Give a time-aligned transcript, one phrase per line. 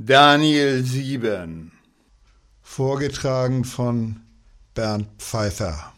[0.00, 1.72] Daniel 7
[2.62, 4.20] Vorgetragen von
[4.72, 5.92] Bernd Pfeiffer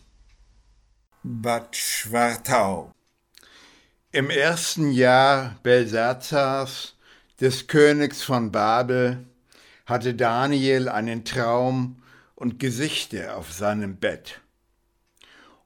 [1.22, 2.92] Bad Schwartau
[4.10, 6.96] Im ersten Jahr Belsazars,
[7.42, 9.26] des Königs von Babel,
[9.84, 12.02] hatte Daniel einen Traum
[12.34, 14.40] und Gesichte auf seinem Bett.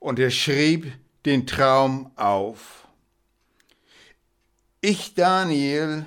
[0.00, 0.92] Und er schrieb
[1.24, 2.88] den Traum auf.
[4.80, 6.04] Ich, Daniel,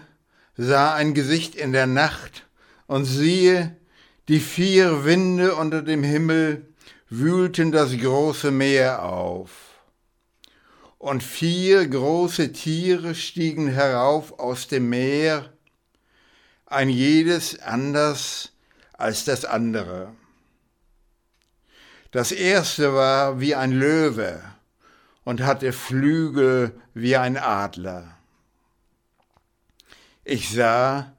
[0.57, 2.45] sah ein Gesicht in der Nacht,
[2.87, 3.75] und siehe,
[4.27, 6.65] die vier Winde unter dem Himmel
[7.09, 9.51] wühlten das große Meer auf.
[10.97, 15.53] Und vier große Tiere stiegen herauf aus dem Meer,
[16.65, 18.51] ein jedes anders
[18.93, 20.13] als das andere.
[22.11, 24.41] Das erste war wie ein Löwe
[25.23, 28.16] und hatte Flügel wie ein Adler.
[30.29, 31.13] Ich sah,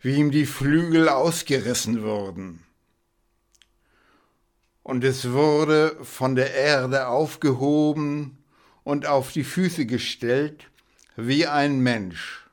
[0.00, 2.64] wie ihm die Flügel ausgerissen wurden.
[4.82, 8.38] Und es wurde von der Erde aufgehoben
[8.82, 10.70] und auf die Füße gestellt
[11.16, 12.46] wie ein Mensch.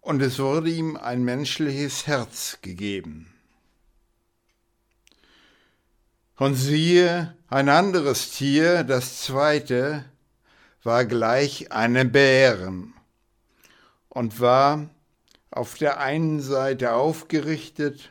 [0.00, 3.34] Und es wurde ihm ein menschliches Herz gegeben.
[6.36, 10.04] Und siehe, ein anderes Tier, das zweite,
[10.84, 12.94] war gleich einem Bären
[14.12, 14.90] und war
[15.50, 18.10] auf der einen Seite aufgerichtet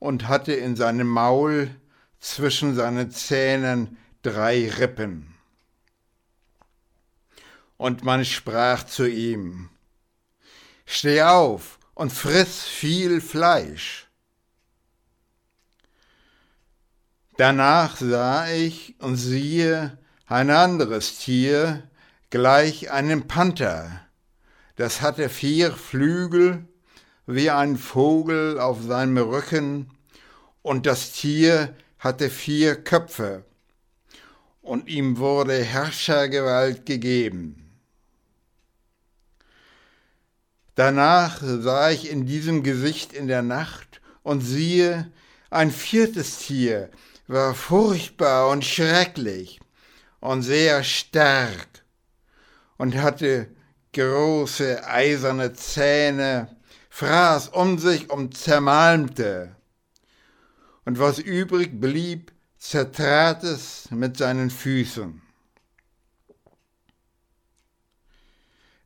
[0.00, 1.70] und hatte in seinem Maul
[2.18, 5.32] zwischen seinen Zähnen drei Rippen.
[7.76, 9.70] Und man sprach zu ihm,
[10.86, 14.08] Steh auf und friss viel Fleisch.
[17.36, 21.88] Danach sah ich und siehe ein anderes Tier,
[22.30, 24.00] gleich einem Panther,
[24.82, 26.66] das hatte vier Flügel
[27.26, 29.92] wie ein Vogel auf seinem Rücken,
[30.60, 33.44] und das Tier hatte vier Köpfe,
[34.60, 37.78] und ihm wurde Herrschergewalt gegeben.
[40.74, 45.12] Danach sah ich in diesem Gesicht in der Nacht, und siehe,
[45.48, 46.90] ein viertes Tier
[47.28, 49.60] war furchtbar und schrecklich
[50.18, 51.84] und sehr stark
[52.78, 53.46] und hatte
[53.92, 56.56] große eiserne Zähne,
[56.90, 59.56] fraß um sich und zermalmte.
[60.84, 65.22] Und was übrig blieb, zertrat es mit seinen Füßen.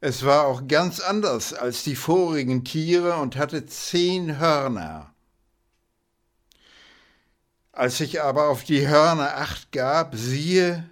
[0.01, 5.13] Es war auch ganz anders als die vorigen Tiere und hatte zehn Hörner.
[7.73, 10.89] Als ich aber auf die Hörner acht gab, siehe,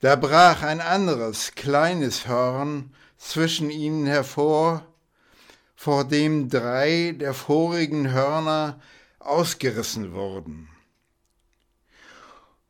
[0.00, 4.86] da brach ein anderes kleines Horn zwischen ihnen hervor,
[5.74, 8.80] vor dem drei der vorigen Hörner
[9.18, 10.68] ausgerissen wurden.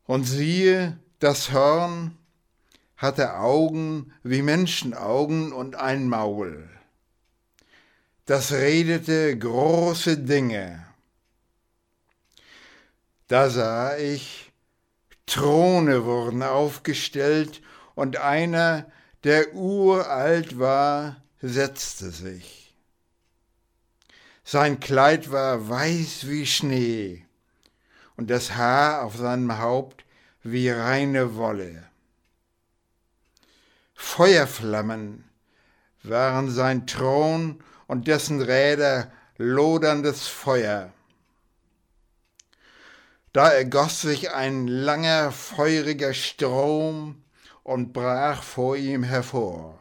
[0.04, 2.16] Und siehe, das Horn
[2.96, 6.68] hatte Augen wie Menschenaugen und ein Maul.
[8.26, 10.84] Das redete große Dinge.
[13.28, 14.52] Da sah ich,
[15.26, 17.62] Throne wurden aufgestellt
[17.94, 18.90] und einer
[19.24, 22.74] der uralt war, setzte sich.
[24.44, 27.26] Sein Kleid war weiß wie Schnee
[28.16, 30.04] und das Haar auf seinem Haupt
[30.42, 31.84] wie reine Wolle.
[33.94, 35.28] Feuerflammen
[36.02, 40.92] waren sein Thron und dessen Räder loderndes Feuer.
[43.32, 47.22] Da ergoss sich ein langer, feuriger Strom
[47.68, 49.78] und brach vor ihm hervor.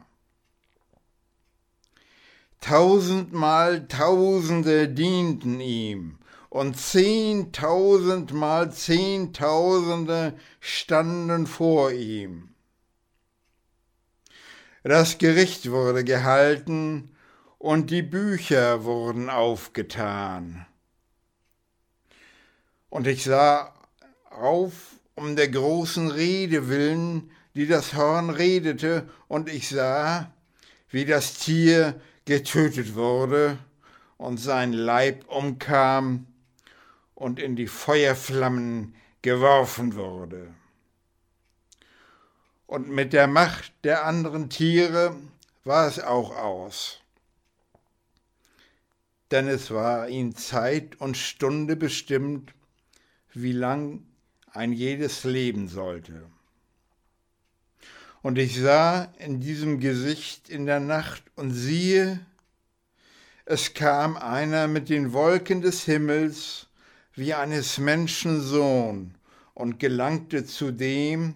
[2.60, 6.18] Tausendmal Tausende dienten ihm,
[6.50, 12.50] und zehntausendmal Zehntausende standen vor ihm.
[14.82, 17.16] Das Gericht wurde gehalten
[17.56, 20.66] und die Bücher wurden aufgetan.
[22.90, 23.72] Und ich sah
[24.28, 24.74] auf
[25.14, 30.32] um der großen Rede willen, die das Horn redete, und ich sah,
[30.90, 33.58] wie das Tier getötet wurde
[34.16, 36.26] und sein Leib umkam
[37.14, 40.54] und in die Feuerflammen geworfen wurde.
[42.66, 45.16] Und mit der Macht der anderen Tiere
[45.64, 47.00] war es auch aus.
[49.30, 52.52] Denn es war ihm Zeit und Stunde bestimmt,
[53.32, 54.06] wie lang
[54.52, 56.30] ein jedes leben sollte.
[58.22, 62.20] Und ich sah in diesem Gesicht in der Nacht und siehe,
[63.44, 66.66] es kam einer mit den Wolken des Himmels
[67.14, 69.14] wie eines Menschen Sohn
[69.54, 71.34] und gelangte zu dem,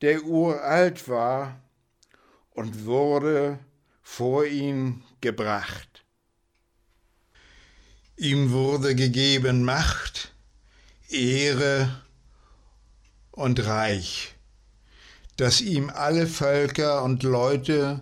[0.00, 1.60] der uralt war,
[2.58, 3.60] und wurde
[4.02, 6.04] vor ihn gebracht.
[8.16, 10.34] Ihm wurde gegeben Macht,
[11.08, 12.02] Ehre
[13.30, 14.34] und Reich,
[15.38, 18.00] dass ihm alle Völker und Leute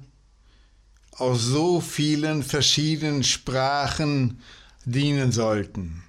[1.12, 4.40] aus so vielen verschiedenen Sprachen
[4.86, 6.02] dienen sollten.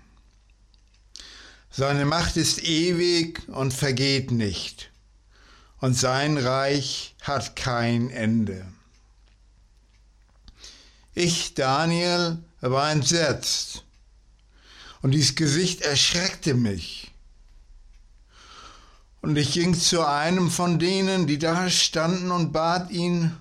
[1.70, 4.90] Seine Macht ist ewig und vergeht nicht,
[5.80, 8.66] und sein Reich hat kein Ende.
[11.14, 13.84] Ich, Daniel, war entsetzt,
[15.02, 17.12] und dies Gesicht erschreckte mich.
[19.28, 23.36] Und ich ging zu einem von denen, die da standen, und bat ihn,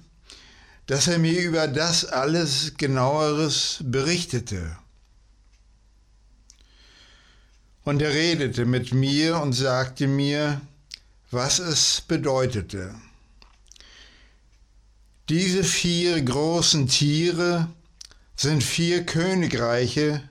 [0.86, 4.76] dass er mir über das alles genaueres berichtete.
[7.84, 10.60] Und er redete mit mir und sagte mir,
[11.30, 12.92] was es bedeutete.
[15.28, 17.68] Diese vier großen Tiere
[18.34, 20.28] sind vier Königreiche,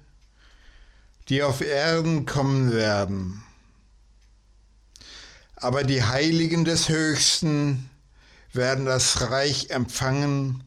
[1.29, 3.41] die auf Erden kommen werden.
[5.55, 7.89] Aber die Heiligen des Höchsten
[8.51, 10.63] werden das Reich empfangen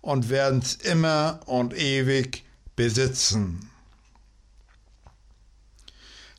[0.00, 2.44] und werden es immer und ewig
[2.76, 3.70] besitzen.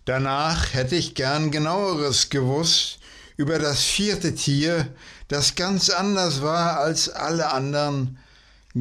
[0.05, 2.99] Danach hätte ich gern genaueres gewusst
[3.37, 4.87] über das vierte Tier,
[5.27, 8.17] das ganz anders war als alle anderen,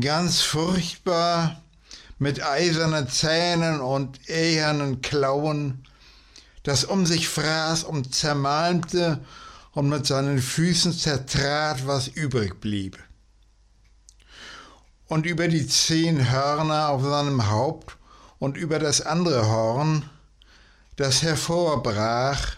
[0.01, 1.63] ganz furchtbar,
[2.19, 5.85] mit eisernen Zähnen und ehernen Klauen,
[6.69, 9.25] das um sich fraß und zermalmte
[9.73, 12.99] und mit seinen Füßen zertrat, was übrig blieb.
[15.07, 17.97] Und über die zehn Hörner auf seinem Haupt
[18.39, 20.11] und über das andere Horn,
[20.97, 22.57] das hervorbrach,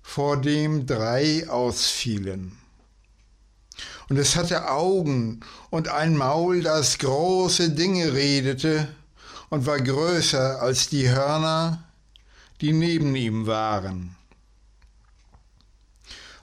[0.00, 2.56] vor dem drei ausfielen.
[4.08, 5.40] Und es hatte Augen
[5.70, 8.86] und ein Maul, das große Dinge redete
[9.48, 11.82] und war größer als die Hörner,
[12.62, 14.16] die neben ihm waren.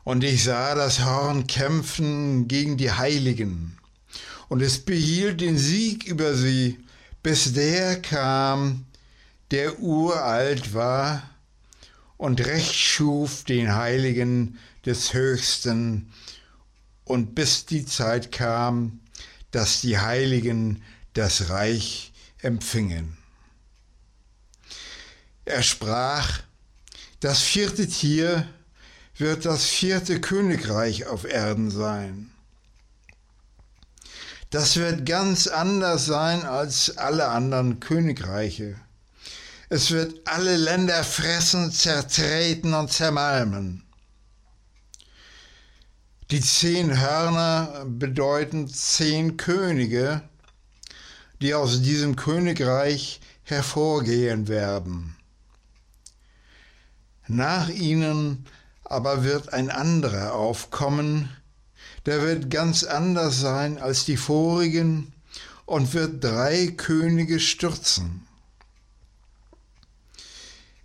[0.04, 3.77] Und ich sah das Horn kämpfen gegen die Heiligen.
[4.50, 6.77] Und es behielt den Sieg über sie,
[7.24, 8.86] bis der kam,
[9.51, 11.24] der uralt war
[12.18, 16.12] und Recht schuf den Heiligen des Höchsten,
[17.06, 19.00] und bis die Zeit kam,
[19.50, 20.83] dass die Heiligen
[21.13, 23.19] das Reich empfingen.
[25.50, 26.42] Er sprach,
[27.22, 28.48] das vierte Tier
[29.18, 32.30] wird das vierte Königreich auf Erden sein.
[34.51, 38.75] Das wird ganz anders sein als alle anderen Königreiche.
[39.69, 43.81] Es wird alle Länder fressen, zertreten und zermalmen.
[46.30, 50.22] Die zehn Hörner bedeuten zehn Könige,
[51.42, 55.16] die aus diesem Königreich hervorgehen werden.
[57.31, 58.48] Nach ihnen
[58.84, 61.30] aber wird ein anderer aufkommen,
[62.08, 65.14] der wird ganz anders sein als die vorigen
[65.68, 68.26] und wird drei Könige stürzen.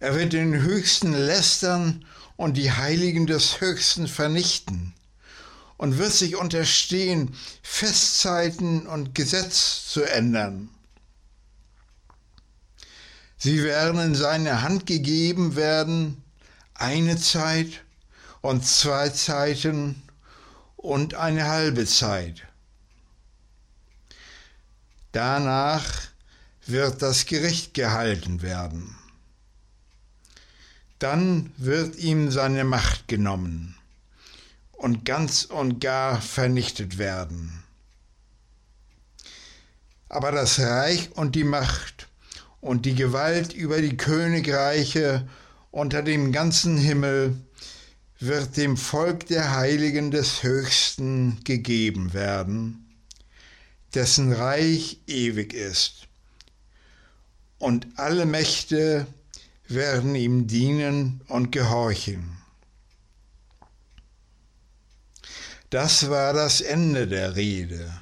[0.01, 2.05] Er wird den Höchsten lästern
[2.37, 4.93] und die Heiligen des Höchsten vernichten
[5.79, 10.69] und wird sich unterstehen, Festzeiten und Gesetz zu ändern.
[13.39, 16.23] Sie werden in seine Hand gegeben werden,
[16.75, 17.83] eine Zeit
[18.41, 20.03] und zwei Zeiten
[20.77, 22.43] und eine halbe Zeit.
[25.13, 26.09] Danach
[26.67, 28.97] wird das Gericht gehalten werden.
[30.99, 33.77] Dann wird ihm seine Macht genommen
[34.73, 37.63] und ganz und gar vernichtet werden.
[40.09, 42.09] Aber das Reich und die Macht
[42.61, 45.29] und die Gewalt über die Königreiche
[45.75, 47.35] unter dem ganzen Himmel
[48.21, 52.95] wird dem Volk der Heiligen des Höchsten gegeben werden,
[53.93, 56.07] dessen Reich ewig ist.
[57.59, 59.09] Und alle Mächte
[59.67, 62.37] werden ihm dienen und gehorchen.
[65.71, 67.93] Das war das Ende der Rede.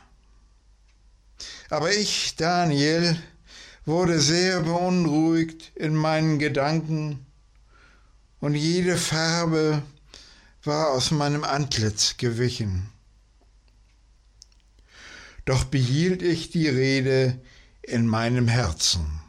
[1.70, 3.16] Aber ich, Daniel,
[3.86, 7.24] wurde sehr beunruhigt in meinen Gedanken
[8.42, 9.82] und jede Farbe
[10.64, 12.90] war aus meinem Antlitz gewichen.
[15.44, 17.40] Doch behielt ich die Rede
[17.82, 19.21] in meinem Herzen.